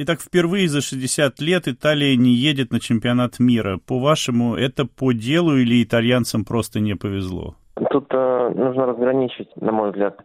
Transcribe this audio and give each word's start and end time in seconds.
Итак, 0.00 0.20
впервые 0.20 0.68
за 0.68 0.80
60 0.80 1.40
лет 1.40 1.66
Италия 1.66 2.14
не 2.14 2.30
едет 2.30 2.70
на 2.70 2.78
чемпионат 2.78 3.40
мира. 3.40 3.80
По-вашему, 3.84 4.54
это 4.54 4.84
по 4.86 5.10
делу 5.10 5.56
или 5.56 5.82
итальянцам 5.82 6.44
просто 6.44 6.78
не 6.78 6.94
повезло? 6.94 7.56
Тут 7.90 8.06
э, 8.10 8.52
нужно 8.54 8.86
разграничить, 8.86 9.50
на 9.56 9.72
мой 9.72 9.90
взгляд. 9.90 10.16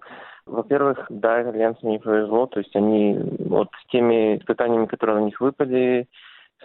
Во-первых, 0.45 1.07
да, 1.09 1.41
итальянцам 1.41 1.89
не 1.89 1.97
повезло, 1.97 2.45
то 2.45 2.59
есть 2.59 2.75
они 2.75 3.17
вот 3.39 3.69
с 3.81 3.91
теми 3.91 4.37
испытаниями, 4.37 4.85
которые 4.85 5.21
на 5.21 5.25
них 5.25 5.41
выпали, 5.41 6.07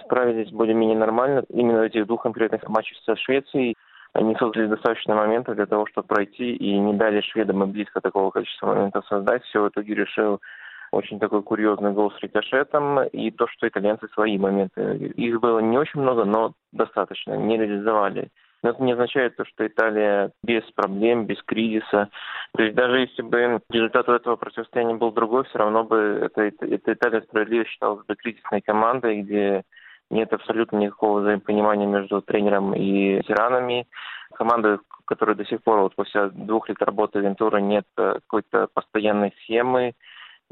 справились 0.05 0.53
более-менее 0.53 0.99
нормально. 0.99 1.45
Именно 1.49 1.79
в 1.79 1.85
этих 1.85 2.07
двух 2.07 2.25
конкретных 2.25 2.69
матчах 2.69 2.99
со 3.07 3.17
Швецией 3.17 3.75
они 4.13 4.37
создали 4.39 4.67
достаточно 4.67 5.15
моментов 5.15 5.57
для 5.57 5.65
того, 5.65 5.87
чтобы 5.87 6.09
пройти, 6.09 6.55
и 6.55 6.79
не 6.79 6.93
дали 6.93 7.23
шведам 7.23 7.63
и 7.63 7.73
близко 7.73 8.03
такого 8.03 8.31
количества 8.31 8.67
моментов 8.67 9.07
создать. 9.09 9.45
Все 9.45 9.63
в 9.63 9.69
итоге 9.71 9.95
решил 9.95 10.43
очень 10.93 11.19
такой 11.19 11.43
курьезный 11.43 11.93
гол 11.93 12.11
с 12.13 12.21
рикошетом, 12.21 13.03
и 13.05 13.31
то, 13.31 13.47
что 13.49 13.69
итальянцы 13.69 14.09
свои 14.09 14.39
моменты. 14.39 15.13
Их 15.17 15.41
было 15.41 15.59
не 15.61 15.79
очень 15.79 16.01
много, 16.01 16.25
но 16.25 16.53
достаточно, 16.73 17.35
не 17.35 17.57
реализовали. 17.57 18.29
Но 18.63 18.71
это 18.71 18.83
не 18.83 18.93
означает 18.93 19.37
то, 19.37 19.45
что 19.45 19.67
Италия 19.67 20.33
без 20.43 20.65
проблем, 20.73 21.27
без 21.27 21.41
кризиса. 21.45 22.09
То 22.57 22.63
есть 22.63 22.75
даже 22.75 23.01
если 23.01 23.23
бы 23.23 23.61
результат 23.71 24.09
этого 24.09 24.37
противостояния 24.37 24.97
был 24.97 25.13
другой, 25.13 25.45
все 25.45 25.59
равно 25.59 25.85
бы 25.85 25.97
это, 25.97 26.43
это 26.43 26.93
Италия 26.93 27.23
справедливо 27.23 27.65
считалась 27.67 28.05
бы 28.05 28.17
кризисной 28.17 28.61
командой, 28.61 29.23
где 29.23 29.63
нет 30.11 30.33
абсолютно 30.33 30.79
никакого 30.79 31.21
взаимопонимания 31.21 31.87
между 31.87 32.21
тренером 32.23 32.75
и 32.75 33.19
ветеранами. 33.19 33.87
Команда, 34.35 34.81
которая 35.05 35.37
до 35.37 35.45
сих 35.45 35.63
пор, 35.63 35.81
вот 35.81 35.95
после 35.95 36.31
двух 36.31 36.69
лет 36.69 36.83
работы 36.83 37.21
Вентура, 37.21 37.59
нет 37.59 37.87
э, 37.97 38.15
какой-то 38.15 38.69
постоянной 38.73 39.33
схемы, 39.43 39.95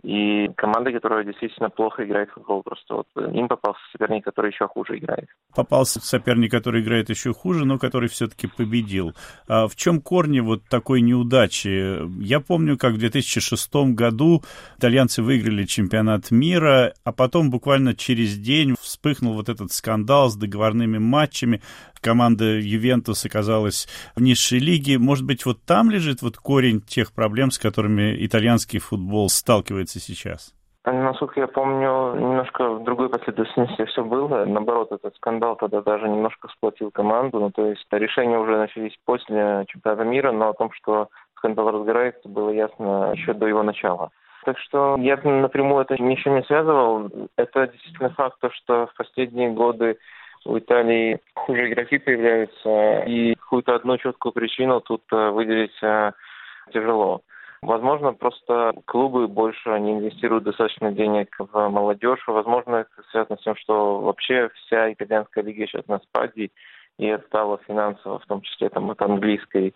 и 0.02 0.48
команда, 0.56 0.92
которая 0.92 1.24
действительно 1.24 1.70
плохо 1.70 2.05
играет 2.05 2.30
в 2.30 2.34
футбол, 2.34 2.62
просто 2.62 2.95
вот 2.95 3.09
э, 3.16 3.30
им 3.32 3.48
попался 3.48 3.80
соперник, 3.92 4.24
который 4.24 4.50
еще 4.50 4.69
хуже 4.69 4.98
играет. 4.98 5.28
Попался 5.56 6.01
соперник, 6.01 6.50
который 6.50 6.83
играет 6.83 7.08
еще 7.08 7.33
хуже, 7.33 7.64
но 7.64 7.78
который 7.78 8.11
все-таки 8.11 8.47
победил. 8.47 9.14
А 9.48 9.67
в 9.67 9.75
чем 9.75 10.03
корни 10.03 10.41
вот 10.41 10.62
такой 10.69 11.00
неудачи? 11.00 11.98
Я 12.22 12.41
помню, 12.41 12.77
как 12.77 12.94
в 12.94 12.98
2006 12.98 13.75
году 13.95 14.45
итальянцы 14.77 15.22
выиграли 15.22 15.64
чемпионат 15.64 16.30
мира, 16.30 16.92
а 17.05 17.12
потом 17.12 17.50
буквально 17.50 17.95
через 17.95 18.36
день 18.36 18.75
вспыхнул 18.80 19.33
вот 19.33 19.48
этот 19.48 19.72
скандал 19.72 20.30
с 20.30 20.36
договорными 20.36 20.98
матчами 20.98 21.62
команда 22.06 22.58
Ювентус 22.61 23.25
оказалась 23.25 23.89
в 24.14 24.23
низшей 24.23 24.61
лиге. 24.61 24.97
Может 24.97 25.25
быть, 25.25 25.45
вот 25.45 25.61
там 25.64 25.91
лежит 25.91 26.23
вот 26.23 26.36
корень 26.36 26.80
тех 26.80 27.12
проблем, 27.12 27.50
с 27.50 27.58
которыми 27.58 28.25
итальянский 28.25 28.78
футбол 28.78 29.28
сталкивается 29.28 29.98
сейчас? 29.98 30.55
Насколько 30.89 31.41
я 31.41 31.48
помню, 31.48 32.15
немножко 32.15 32.69
в 32.69 32.84
другой 32.84 33.09
последовательности 33.09 33.84
все 33.87 34.05
было. 34.05 34.45
Наоборот, 34.45 34.92
этот 34.92 35.17
скандал 35.17 35.56
тогда 35.56 35.83
даже 35.83 36.09
немножко 36.09 36.47
сплотил 36.48 36.92
команду. 36.92 37.41
Ну, 37.41 37.51
то 37.51 37.67
есть 37.67 37.84
решения 37.91 38.39
уже 38.39 38.56
начались 38.56 38.97
после 39.05 39.64
чемпионата 39.67 40.05
мира, 40.05 40.31
но 40.31 40.51
о 40.51 40.55
том, 40.55 40.70
что 40.73 41.09
скандал 41.34 41.73
разгорается, 41.73 42.29
было 42.29 42.51
ясно 42.51 43.12
еще 43.14 43.33
до 43.33 43.48
его 43.48 43.64
начала. 43.64 44.11
Так 44.45 44.59
что 44.61 44.97
я 45.01 45.17
напрямую 45.17 45.83
это 45.83 46.01
ничего 46.01 46.37
не 46.37 46.45
связывал. 46.45 47.11
Это 47.37 47.67
действительно 47.67 48.11
факт, 48.11 48.39
то, 48.41 48.51
что 48.53 48.87
в 48.87 48.95
последние 48.95 49.51
годы 49.51 49.98
у 50.45 50.57
Италии 50.57 51.19
хуже 51.34 51.69
игроки 51.69 51.98
появляются, 51.98 53.01
и 53.09 53.34
какую-то 53.34 53.75
одну 53.75 53.98
четкую 53.98 54.31
причину 54.31 54.81
тут 54.81 55.03
э, 55.11 55.31
выделить 55.31 55.77
э, 55.83 56.12
тяжело. 56.73 57.23
Возможно, 57.62 58.12
просто 58.12 58.74
клубы 58.84 59.28
больше 59.28 59.78
не 59.80 59.92
инвестируют 59.94 60.44
достаточно 60.44 60.92
денег 60.92 61.34
в 61.38 61.68
молодежь. 61.68 62.22
Возможно, 62.26 62.76
это 62.76 63.08
связано 63.10 63.38
с 63.38 63.42
тем, 63.42 63.56
что 63.56 64.00
вообще 64.00 64.50
вся 64.54 64.92
итальянская 64.92 65.42
лига 65.42 65.66
сейчас 65.66 65.86
на 65.86 65.98
спаде 65.98 66.50
и 66.98 67.10
отстала 67.10 67.58
финансово, 67.66 68.18
в 68.18 68.27
том 68.27 68.40
числе 68.42 68.68
там, 68.68 68.90
от 68.90 69.00
английской. 69.02 69.74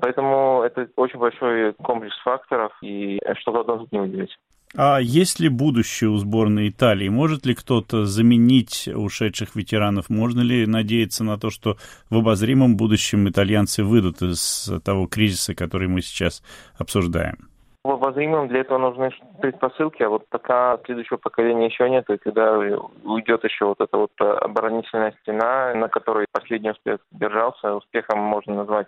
Поэтому 0.00 0.62
это 0.62 0.88
очень 0.96 1.18
большой 1.18 1.72
комплекс 1.74 2.16
факторов, 2.20 2.72
и 2.80 3.20
что-то 3.38 3.78
тут 3.78 3.92
не 3.92 4.00
выделить. 4.00 4.36
А 4.76 4.98
есть 4.98 5.40
ли 5.40 5.48
будущее 5.48 6.10
у 6.10 6.16
сборной 6.16 6.68
Италии? 6.68 7.08
Может 7.08 7.44
ли 7.44 7.54
кто-то 7.54 8.04
заменить 8.04 8.88
ушедших 8.88 9.56
ветеранов? 9.56 10.08
Можно 10.08 10.42
ли 10.42 10.64
надеяться 10.64 11.24
на 11.24 11.38
то, 11.38 11.50
что 11.50 11.76
в 12.08 12.16
обозримом 12.16 12.76
будущем 12.76 13.28
итальянцы 13.28 13.82
выйдут 13.82 14.22
из 14.22 14.70
того 14.84 15.06
кризиса, 15.08 15.56
который 15.56 15.88
мы 15.88 16.02
сейчас 16.02 16.42
обсуждаем? 16.78 17.50
В 17.82 17.90
обозримом 17.90 18.48
для 18.48 18.60
этого 18.60 18.78
нужны 18.78 19.10
предпосылки, 19.40 20.02
а 20.02 20.10
вот 20.10 20.28
пока 20.28 20.78
следующего 20.84 21.16
поколения 21.16 21.66
еще 21.66 21.88
нет, 21.88 22.08
и 22.10 22.18
когда 22.18 22.58
уйдет 22.58 23.42
еще 23.42 23.64
вот 23.64 23.80
эта 23.80 23.96
вот 23.96 24.12
оборонительная 24.20 25.14
стена, 25.22 25.74
на 25.74 25.88
которой 25.88 26.26
последний 26.30 26.72
успех 26.72 26.98
держался, 27.10 27.74
успехом 27.74 28.18
можно 28.18 28.54
назвать 28.54 28.86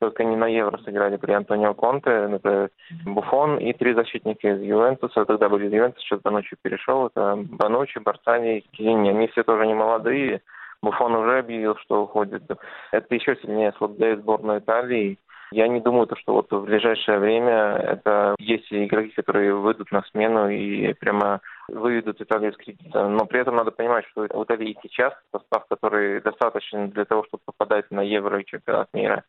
только 0.00 0.24
не 0.24 0.34
на 0.34 0.46
Евро 0.46 0.78
сыграли 0.78 1.16
при 1.16 1.32
Антонио 1.32 1.74
Конте, 1.74 2.10
это 2.10 2.70
Буфон 3.04 3.58
и 3.58 3.72
три 3.74 3.94
защитника 3.94 4.48
из 4.48 4.62
Ювентуса. 4.62 5.24
Тогда 5.26 5.48
были 5.48 5.66
из 5.66 5.72
Ювентуса, 5.72 6.04
сейчас 6.04 6.20
Банучи 6.20 6.56
перешел. 6.62 7.06
Это 7.06 7.36
Банучи, 7.36 7.98
Барцани 7.98 8.58
и 8.58 8.60
Кизини. 8.72 9.10
Они 9.10 9.28
все 9.28 9.44
тоже 9.44 9.66
не 9.66 9.74
молодые. 9.74 10.40
Буфон 10.82 11.14
уже 11.14 11.38
объявил, 11.38 11.76
что 11.76 12.02
уходит. 12.02 12.42
Это 12.90 13.14
еще 13.14 13.36
сильнее 13.36 13.68
ослабляет 13.68 14.20
сборную 14.20 14.60
Италии. 14.60 15.18
Я 15.52 15.66
не 15.66 15.80
думаю, 15.80 16.06
то, 16.06 16.16
что 16.16 16.32
вот 16.32 16.50
в 16.50 16.64
ближайшее 16.64 17.18
время 17.18 17.72
это 17.76 18.36
есть 18.38 18.72
игроки, 18.72 19.12
которые 19.16 19.54
выйдут 19.54 19.90
на 19.90 20.02
смену 20.04 20.48
и 20.48 20.92
прямо 20.94 21.40
выведут 21.68 22.20
Италию 22.20 22.52
из 22.52 22.56
кризиса. 22.56 23.08
Но 23.08 23.26
при 23.26 23.40
этом 23.40 23.56
надо 23.56 23.72
понимать, 23.72 24.06
что 24.12 24.28
у 24.32 24.44
Италии 24.44 24.78
сейчас 24.82 25.12
состав, 25.32 25.66
который 25.68 26.20
достаточно 26.20 26.86
для 26.88 27.04
того, 27.04 27.24
чтобы 27.24 27.42
попадать 27.44 27.90
на 27.90 28.00
Евро 28.00 28.40
и 28.40 28.46
чемпионат 28.46 28.88
мира 28.94 29.24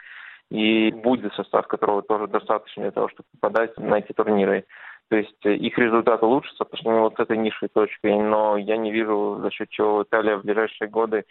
и 0.51 0.91
будет 0.91 1.33
состав, 1.33 1.65
которого 1.67 2.01
тоже 2.01 2.27
достаточно 2.27 2.83
для 2.83 2.91
того, 2.91 3.07
чтобы 3.09 3.27
попадать 3.39 3.75
на 3.77 3.99
эти 3.99 4.11
турниры. 4.11 4.65
То 5.09 5.15
есть 5.15 5.45
э, 5.45 5.55
их 5.55 5.77
результаты 5.77 6.25
улучшатся 6.25 6.65
по 6.65 6.75
сравнению 6.75 7.03
вот 7.03 7.15
с 7.15 7.19
этой 7.19 7.37
низшей 7.37 7.69
точкой, 7.69 8.17
но 8.21 8.57
я 8.57 8.75
не 8.77 8.91
вижу, 8.91 9.39
за 9.41 9.49
счет 9.49 9.69
чего 9.69 10.03
Италия 10.03 10.35
в 10.35 10.43
ближайшие 10.43 10.89
годы 10.89 11.23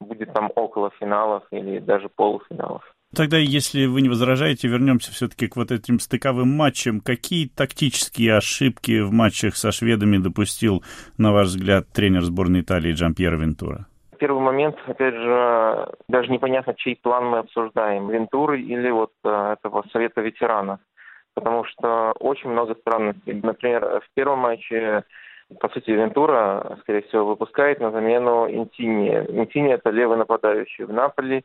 будет 0.00 0.32
там 0.32 0.50
около 0.54 0.90
финалов 1.00 1.42
или 1.50 1.80
даже 1.80 2.08
полуфиналов. 2.08 2.82
Тогда, 3.14 3.38
если 3.38 3.86
вы 3.86 4.02
не 4.02 4.08
возражаете, 4.08 4.68
вернемся 4.68 5.10
все-таки 5.12 5.48
к 5.48 5.56
вот 5.56 5.72
этим 5.72 5.98
стыковым 5.98 6.48
матчам. 6.48 7.00
Какие 7.00 7.48
тактические 7.48 8.36
ошибки 8.36 9.00
в 9.00 9.10
матчах 9.10 9.56
со 9.56 9.72
шведами 9.72 10.18
допустил, 10.18 10.84
на 11.16 11.32
ваш 11.32 11.48
взгляд, 11.48 11.88
тренер 11.92 12.22
сборной 12.22 12.60
Италии 12.60 12.92
Джан 12.92 13.14
Пьеро 13.14 13.38
Вентура? 13.38 13.86
Первый 14.18 14.42
момент, 14.42 14.76
опять 14.86 15.14
же, 15.14 15.88
даже 16.08 16.30
непонятно, 16.30 16.74
чей 16.74 16.96
план 16.96 17.26
мы 17.26 17.38
обсуждаем, 17.38 18.08
Вентуры 18.08 18.60
или 18.60 18.90
вот 18.90 19.12
э, 19.24 19.54
этого 19.54 19.84
Совета 19.92 20.20
ветеранов. 20.20 20.80
Потому 21.34 21.64
что 21.64 22.12
очень 22.18 22.50
много 22.50 22.74
странностей. 22.74 23.40
Например, 23.42 24.00
в 24.00 24.14
первом 24.14 24.40
матче, 24.40 25.04
по 25.60 25.68
сути, 25.68 25.92
Вентура, 25.92 26.78
скорее 26.80 27.02
всего, 27.02 27.26
выпускает 27.26 27.80
на 27.80 27.92
замену 27.92 28.50
Интини. 28.50 29.10
Интини– 29.28 29.72
это 29.74 29.90
левый 29.90 30.18
нападающий 30.18 30.84
в 30.84 30.92
Наполи, 30.92 31.44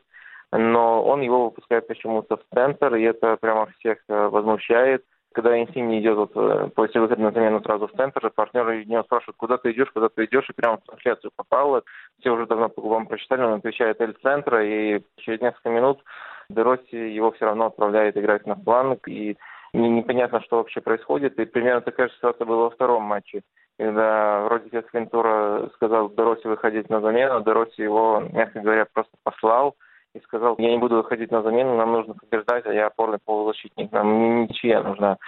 но 0.50 1.04
он 1.04 1.20
его 1.20 1.44
выпускает 1.44 1.86
почему-то 1.86 2.36
в 2.36 2.42
центр, 2.52 2.94
и 2.96 3.02
это 3.02 3.36
прямо 3.40 3.66
всех 3.78 3.98
э, 4.08 4.28
возмущает 4.28 5.04
когда 5.34 5.60
Инсини 5.60 6.00
идет 6.00 6.16
вот, 6.16 6.32
э, 6.36 6.70
после 6.74 7.00
выхода 7.00 7.20
на 7.20 7.32
замену 7.32 7.60
сразу 7.60 7.88
в 7.88 7.92
центр, 7.92 8.30
партнеры 8.30 8.84
него 8.84 9.02
спрашивают, 9.02 9.36
куда 9.36 9.58
ты 9.58 9.72
идешь, 9.72 9.90
куда 9.92 10.08
ты 10.08 10.24
идешь, 10.24 10.48
и 10.48 10.52
прямо 10.52 10.78
в 10.78 10.84
трансляцию 10.86 11.32
попало. 11.34 11.82
Все 12.20 12.30
уже 12.30 12.46
давно 12.46 12.68
по 12.68 12.80
губам 12.80 13.06
прочитали, 13.06 13.42
он 13.42 13.54
отвечает 13.54 14.00
Эль 14.00 14.14
центра, 14.22 14.64
и 14.64 15.02
через 15.16 15.40
несколько 15.40 15.70
минут 15.70 16.00
Дероси 16.48 16.94
его 16.94 17.32
все 17.32 17.46
равно 17.46 17.66
отправляет 17.66 18.16
играть 18.16 18.46
на 18.46 18.54
фланг, 18.54 19.08
и 19.08 19.36
непонятно, 19.72 20.40
что 20.40 20.58
вообще 20.58 20.80
происходит. 20.80 21.38
И 21.38 21.44
примерно 21.46 21.80
такая 21.80 22.08
же 22.08 22.14
ситуация 22.14 22.44
была 22.44 22.64
во 22.64 22.70
втором 22.70 23.02
матче, 23.02 23.42
когда 23.76 24.44
вроде 24.44 24.70
как 24.70 24.94
Вентура 24.94 25.68
сказал 25.74 26.10
Дероси 26.10 26.46
выходить 26.46 26.88
на 26.90 27.00
замену, 27.00 27.42
Дероси 27.42 27.80
его, 27.80 28.22
мягко 28.32 28.60
говоря, 28.60 28.86
просто 28.92 29.12
послал, 29.24 29.74
и 30.14 30.20
сказал, 30.20 30.54
я 30.58 30.70
не 30.70 30.78
буду 30.78 30.96
выходить 30.96 31.30
на 31.30 31.42
замену, 31.42 31.76
нам 31.76 31.92
нужно 31.92 32.14
побеждать, 32.14 32.66
а 32.66 32.72
я 32.72 32.86
опорный 32.86 33.18
полузащитник, 33.24 33.92
нам 33.92 34.42
ничья 34.42 34.82
нужна. 34.82 35.18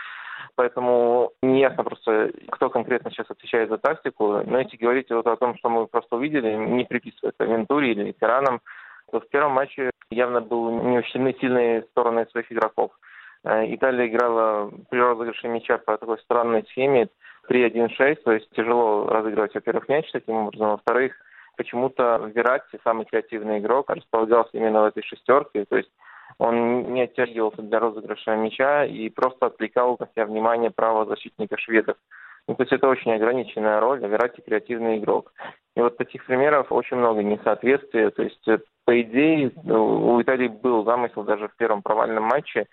Поэтому 0.54 1.32
не 1.42 1.60
ясно 1.60 1.84
просто, 1.84 2.32
кто 2.50 2.70
конкретно 2.70 3.10
сейчас 3.10 3.30
отвечает 3.30 3.68
за 3.68 3.78
тактику. 3.78 4.42
Но 4.46 4.58
если 4.58 4.76
говорить 4.76 5.10
вот 5.10 5.26
о 5.26 5.36
том, 5.36 5.56
что 5.58 5.68
мы 5.68 5.86
просто 5.86 6.16
увидели, 6.16 6.54
не 6.54 6.84
приписывая 6.84 7.32
это 7.36 7.44
Вентуре 7.44 7.92
или 7.92 8.04
ветеранам, 8.04 8.60
то 9.10 9.20
в 9.20 9.28
первом 9.28 9.52
матче 9.52 9.90
явно 10.10 10.40
был 10.40 10.70
не 10.82 10.98
учтены 10.98 11.34
сильные 11.40 11.82
стороны 11.82 12.26
своих 12.30 12.50
игроков. 12.50 12.92
Э, 13.44 13.64
Италия 13.74 14.06
играла 14.06 14.70
при 14.90 14.98
розыгрыше 14.98 15.48
мяча 15.48 15.78
по 15.78 15.96
такой 15.98 16.18
странной 16.20 16.64
схеме 16.70 17.08
3-1-6, 17.50 18.16
то 18.24 18.32
есть 18.32 18.48
тяжело 18.50 19.06
разыгрывать, 19.06 19.54
во-первых, 19.54 19.88
мяч 19.88 20.10
таким 20.10 20.36
образом, 20.36 20.70
во-вторых, 20.70 21.14
почему-то 21.56 22.30
Вератти, 22.34 22.78
самый 22.84 23.06
креативный 23.06 23.58
игрок, 23.58 23.90
располагался 23.90 24.50
именно 24.54 24.82
в 24.82 24.86
этой 24.86 25.02
шестерке, 25.02 25.64
то 25.64 25.76
есть 25.76 25.90
он 26.38 26.92
не 26.92 27.02
оттягивался 27.02 27.62
для 27.62 27.78
розыгрыша 27.78 28.36
мяча 28.36 28.84
и 28.84 29.08
просто 29.08 29.46
отвлекал 29.46 29.96
на 29.98 30.06
себя 30.08 30.26
внимание 30.26 30.70
правого 30.70 31.06
защитника 31.06 31.56
шведов. 31.56 31.96
Ну, 32.48 32.54
то 32.54 32.62
есть 32.62 32.72
это 32.72 32.88
очень 32.88 33.12
ограниченная 33.12 33.80
роль, 33.80 34.04
а 34.04 34.08
Верати 34.08 34.40
креативный 34.40 34.98
игрок. 34.98 35.32
И 35.74 35.80
вот 35.80 35.96
таких 35.96 36.24
примеров 36.26 36.70
очень 36.70 36.96
много 36.96 37.22
несоответствия. 37.22 38.10
То 38.10 38.22
есть, 38.22 38.46
э, 38.46 38.58
по 38.84 39.00
идее, 39.00 39.50
у 39.64 40.20
Италии 40.22 40.48
был 40.48 40.84
замысел 40.84 41.24
даже 41.24 41.48
в 41.48 41.56
первом 41.56 41.82
провальном 41.82 42.24
матче. 42.24 42.66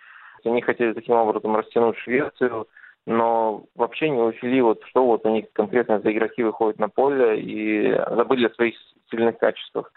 Они 0.45 0.62
хотели 0.62 0.94
таким 0.94 1.15
образом 1.15 1.56
растянуть 1.56 1.97
Швецию, 1.97 2.68
но 3.05 3.65
вообще 3.75 4.09
не 4.09 4.21
учли, 4.21 4.61
вот, 4.61 4.81
что 4.85 5.05
вот 5.05 5.25
у 5.25 5.29
них 5.29 5.45
конкретно 5.53 6.00
за 6.00 6.11
игроки 6.11 6.44
выходят 6.44 6.79
на 6.79 6.89
поле 6.89 7.41
и 7.41 7.91
забыли 7.91 8.47
о 8.47 8.53
своих 8.53 8.75
сильных 9.11 9.38
качествах. 9.38 9.91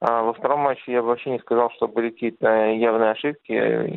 А 0.00 0.22
во 0.22 0.34
втором 0.34 0.60
матче 0.60 0.92
я 0.92 1.02
вообще 1.02 1.30
не 1.30 1.38
сказал, 1.38 1.70
что 1.70 1.88
были 1.88 2.10
какие-то 2.10 2.48
явные 2.72 3.12
ошибки. 3.12 3.52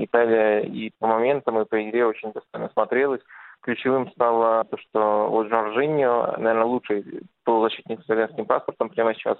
Италия 0.05 0.61
и 0.61 0.91
по 0.97 1.07
моментам, 1.07 1.59
и 1.59 1.65
по 1.65 1.81
игре 1.81 2.05
очень 2.05 2.31
достойно 2.31 2.69
смотрелась. 2.69 3.21
Ключевым 3.61 4.09
стало 4.11 4.63
то, 4.63 4.77
что 4.77 5.27
вот 5.29 5.49
Жоржиньо, 5.49 6.35
наверное, 6.37 6.63
лучший 6.63 7.03
полузащитник 7.43 8.01
с 8.01 8.05
итальянским 8.05 8.45
паспортом 8.45 8.89
прямо 8.89 9.13
сейчас, 9.13 9.37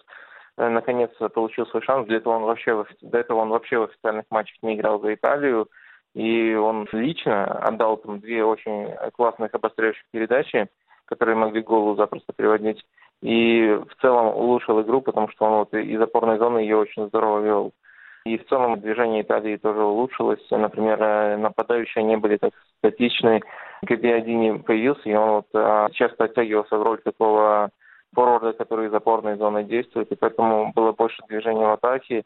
э, 0.58 0.68
наконец 0.68 1.12
получил 1.34 1.66
свой 1.68 1.82
шанс. 1.84 2.08
Для 2.08 2.18
этого 2.18 2.34
он 2.36 2.44
вообще, 2.44 2.86
до 3.02 3.18
этого 3.18 3.40
он 3.40 3.50
вообще 3.50 3.78
в 3.78 3.84
официальных 3.84 4.26
матчах 4.30 4.58
не 4.62 4.76
играл 4.76 5.00
за 5.00 5.14
Италию. 5.14 5.70
И 6.16 6.54
он 6.56 6.88
лично 6.92 7.46
отдал 7.46 7.98
там 7.98 8.20
две 8.20 8.44
очень 8.44 8.90
классных 9.14 9.54
обостряющих 9.54 10.04
передачи, 10.12 10.68
которые 11.06 11.36
могли 11.36 11.62
голову 11.62 11.96
запросто 11.96 12.34
приводить. 12.36 12.84
И 13.22 13.78
в 13.90 14.02
целом 14.02 14.28
улучшил 14.28 14.82
игру, 14.82 15.02
потому 15.02 15.30
что 15.30 15.46
он 15.46 15.52
вот 15.60 15.74
из 15.74 16.02
опорной 16.02 16.38
зоны 16.38 16.60
ее 16.60 16.78
очень 16.78 17.08
здорово 17.08 17.42
вел. 17.42 17.74
И 18.26 18.38
в 18.38 18.46
целом 18.48 18.80
движение 18.80 19.22
Италии 19.22 19.58
тоже 19.58 19.82
улучшилось. 19.82 20.46
Например, 20.52 21.02
э, 21.02 21.38
нападающие 21.38 22.04
не 22.04 22.18
были 22.18 22.38
так 22.38 22.52
статичны. 22.78 23.42
Габиадини 23.82 24.58
появился, 24.60 25.10
и 25.10 25.14
он 25.14 25.30
вот 25.30 25.48
а, 25.54 25.90
часто 25.92 26.26
оттягивался 26.26 26.78
в 26.78 26.84
роль 26.84 27.02
такого 27.02 27.70
форварда, 28.14 28.54
который 28.54 28.88
из 28.88 28.94
опорной 28.94 29.38
зоны 29.38 29.64
действует, 29.64 30.12
и 30.12 30.16
поэтому 30.16 30.74
было 30.76 30.92
больше 30.92 31.22
движения 31.30 31.66
в 31.66 31.72
атаке. 31.72 32.24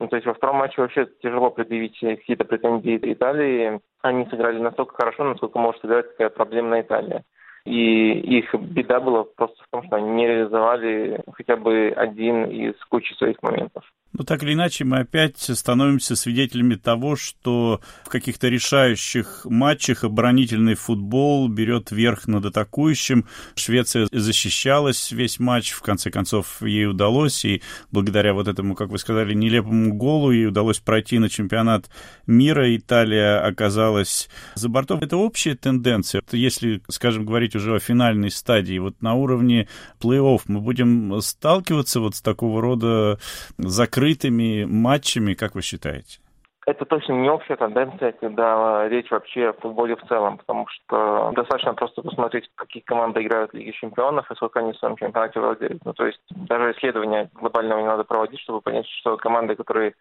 Ну, 0.00 0.08
то 0.08 0.16
есть 0.16 0.26
во 0.26 0.34
втором 0.34 0.56
матче 0.56 0.80
вообще 0.80 1.06
тяжело 1.22 1.50
предъявить 1.50 1.98
какие-то 1.98 2.44
претензии 2.44 2.98
Италии. 3.12 3.80
Они 4.02 4.26
сыграли 4.26 4.58
настолько 4.58 4.94
хорошо, 4.94 5.24
насколько 5.24 5.58
может 5.58 5.80
сыграть 5.80 6.10
такая 6.10 6.30
проблемная 6.30 6.82
Италия. 6.82 7.24
И 7.64 8.38
их 8.38 8.54
беда 8.54 9.00
была 9.00 9.24
просто 9.24 9.62
в 9.62 9.68
том, 9.70 9.84
что 9.84 9.96
они 9.96 10.10
не 10.10 10.26
реализовали 10.26 11.22
хотя 11.32 11.56
бы 11.56 11.92
один 11.96 12.44
из 12.44 12.74
кучи 12.86 13.14
своих 13.14 13.42
моментов. 13.42 13.84
Но 14.16 14.22
так 14.22 14.44
или 14.44 14.52
иначе, 14.52 14.84
мы 14.84 14.98
опять 15.00 15.38
становимся 15.38 16.14
свидетелями 16.14 16.76
того, 16.76 17.16
что 17.16 17.80
в 18.04 18.08
каких-то 18.08 18.48
решающих 18.48 19.44
матчах 19.44 20.04
оборонительный 20.04 20.74
футбол 20.74 21.48
берет 21.48 21.90
верх 21.90 22.28
над 22.28 22.46
атакующим. 22.46 23.26
Швеция 23.56 24.06
защищалась 24.12 25.10
весь 25.10 25.40
матч, 25.40 25.72
в 25.72 25.82
конце 25.82 26.12
концов 26.12 26.62
ей 26.62 26.86
удалось, 26.86 27.44
и 27.44 27.60
благодаря 27.90 28.34
вот 28.34 28.46
этому, 28.46 28.76
как 28.76 28.90
вы 28.90 28.98
сказали, 28.98 29.34
нелепому 29.34 29.92
голу 29.92 30.30
ей 30.30 30.46
удалось 30.46 30.78
пройти 30.78 31.18
на 31.18 31.28
чемпионат 31.28 31.90
мира. 32.28 32.76
Италия 32.76 33.44
оказалась 33.44 34.28
за 34.54 34.68
бортом. 34.68 35.00
Это 35.00 35.16
общая 35.16 35.56
тенденция. 35.56 36.22
Если, 36.30 36.82
скажем, 36.88 37.26
говорить 37.26 37.56
уже 37.56 37.74
о 37.74 37.80
финальной 37.80 38.30
стадии, 38.30 38.78
вот 38.78 39.02
на 39.02 39.14
уровне 39.14 39.66
плей-офф 40.00 40.42
мы 40.46 40.60
будем 40.60 41.20
сталкиваться 41.20 41.98
вот 41.98 42.14
с 42.14 42.22
такого 42.22 42.62
рода 42.62 43.18
закрытыми 43.58 44.03
закрытыми 44.04 44.64
матчами, 44.64 45.34
как 45.34 45.54
вы 45.54 45.62
считаете? 45.62 46.18
Это 46.66 46.86
точно 46.86 47.12
не 47.12 47.28
общая 47.28 47.56
тенденция, 47.56 48.12
когда 48.12 48.88
речь 48.88 49.10
вообще 49.10 49.48
о 49.48 49.52
футболе 49.52 49.96
в 49.96 50.08
целом, 50.08 50.38
потому 50.38 50.66
что 50.68 51.30
достаточно 51.36 51.74
просто 51.74 52.00
посмотреть, 52.00 52.50
какие 52.54 52.82
команды 52.82 53.22
играют 53.22 53.50
в 53.50 53.54
Лиге 53.54 53.72
Чемпионов 53.72 54.30
и 54.30 54.34
сколько 54.34 54.60
они 54.60 54.72
в 54.72 54.78
своем 54.78 54.96
чемпионате 54.96 55.40
владеют. 55.40 55.84
Ну, 55.84 55.92
то 55.92 56.06
есть 56.06 56.20
даже 56.30 56.72
исследования 56.72 57.30
глобального 57.34 57.80
не 57.80 57.86
надо 57.86 58.04
проводить, 58.04 58.40
чтобы 58.40 58.62
понять, 58.62 58.86
что 59.00 59.18
команды, 59.18 59.56
которые 59.56 59.92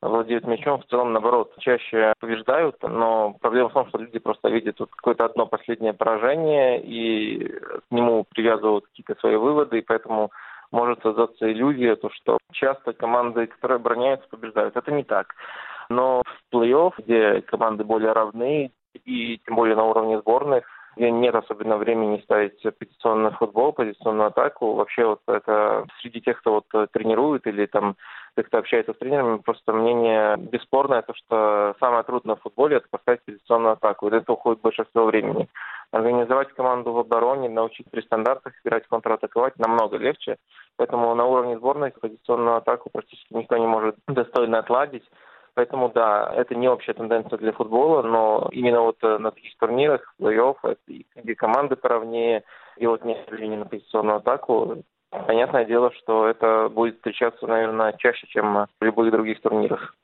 владеют 0.00 0.46
мячом, 0.46 0.80
в 0.80 0.86
целом, 0.86 1.12
наоборот, 1.12 1.54
чаще 1.58 2.12
побеждают, 2.20 2.76
но 2.82 3.36
проблема 3.40 3.70
в 3.70 3.72
том, 3.72 3.88
что 3.88 3.98
люди 3.98 4.18
просто 4.20 4.48
видят 4.48 4.78
вот 4.78 4.90
какое-то 4.90 5.24
одно 5.24 5.46
последнее 5.46 5.92
поражение 5.92 6.80
и 6.82 7.48
к 7.48 7.90
нему 7.90 8.24
привязывают 8.30 8.86
какие-то 8.86 9.16
свои 9.20 9.36
выводы, 9.36 9.78
и 9.78 9.82
поэтому 9.82 10.30
может 10.72 11.02
создаться 11.02 11.50
иллюзия, 11.50 11.96
то, 11.96 12.10
что 12.10 12.38
часто 12.50 12.92
команды, 12.92 13.46
которые 13.46 13.76
обороняются, 13.76 14.28
побеждают. 14.28 14.76
Это 14.76 14.90
не 14.90 15.04
так. 15.04 15.34
Но 15.88 16.22
в 16.24 16.54
плей-офф, 16.54 16.94
где 16.98 17.42
команды 17.42 17.84
более 17.84 18.12
равны, 18.12 18.72
и 19.04 19.38
тем 19.46 19.56
более 19.56 19.76
на 19.76 19.84
уровне 19.84 20.18
сборных, 20.20 20.64
нет 20.96 21.34
особенно 21.34 21.76
времени 21.76 22.20
ставить 22.24 22.62
позиционный 22.78 23.30
футбол, 23.32 23.72
позиционную 23.72 24.28
атаку. 24.28 24.74
Вообще 24.74 25.06
вот 25.06 25.20
это 25.26 25.86
среди 26.00 26.20
тех, 26.20 26.38
кто 26.40 26.52
вот 26.54 26.90
тренирует 26.92 27.46
или 27.46 27.66
там 27.66 27.96
как-то 28.34 28.58
общается 28.58 28.94
с 28.94 28.98
тренерами, 28.98 29.38
просто 29.38 29.72
мнение 29.72 30.36
бесспорное, 30.36 31.02
то, 31.02 31.14
что 31.14 31.74
самое 31.80 32.02
трудное 32.02 32.36
в 32.36 32.40
футболе– 32.40 32.76
это 32.78 32.86
поставить 32.90 33.24
позиционную 33.24 33.72
атаку. 33.72 34.08
И 34.08 34.14
это 34.14 34.32
уходит 34.32 34.62
больше 34.62 34.84
всего 34.84 35.06
времени. 35.06 35.48
Организовать 35.90 36.52
команду 36.54 36.92
в 36.92 36.98
обороне, 36.98 37.50
научить 37.50 37.90
при 37.90 38.00
стандартах 38.00 38.54
играть, 38.64 38.86
контратаковать 38.88 39.58
намного 39.58 39.98
легче. 39.98 40.36
Поэтому 40.76 41.14
на 41.14 41.26
уровне 41.26 41.58
сборной 41.58 41.90
позиционную 41.90 42.56
атаку 42.56 42.88
практически 42.90 43.34
никто 43.34 43.58
не 43.58 43.66
может 43.66 43.96
достойно 44.08 44.60
отладить. 44.60 45.04
Поэтому, 45.54 45.90
да, 45.90 46.32
это 46.34 46.54
не 46.54 46.68
общая 46.68 46.94
тенденция 46.94 47.38
для 47.38 47.52
футбола, 47.52 48.02
но 48.02 48.48
именно 48.52 48.80
вот 48.80 48.96
э, 49.02 49.18
на 49.18 49.30
таких 49.30 49.56
турнирах, 49.58 50.14
плей-офф, 50.18 50.76
где 51.16 51.34
команды 51.34 51.76
поровнее, 51.76 52.42
и 52.78 52.86
вот 52.86 53.04
нет 53.04 53.30
времени 53.30 53.56
на 53.56 53.66
позиционную 53.66 54.16
атаку, 54.16 54.82
понятное 55.10 55.66
дело, 55.66 55.92
что 55.92 56.26
это 56.26 56.70
будет 56.70 56.96
встречаться, 56.96 57.46
наверное, 57.46 57.92
чаще, 57.98 58.26
чем 58.28 58.66
в 58.80 58.84
любых 58.84 59.10
других 59.10 59.42
турнирах. 59.42 59.94